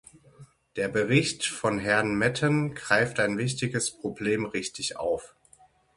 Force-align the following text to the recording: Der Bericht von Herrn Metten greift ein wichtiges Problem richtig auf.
Der 0.77 0.87
Bericht 0.87 1.45
von 1.45 1.77
Herrn 1.77 2.15
Metten 2.17 2.73
greift 2.73 3.19
ein 3.19 3.37
wichtiges 3.37 3.91
Problem 3.91 4.45
richtig 4.47 4.95
auf. 4.97 5.35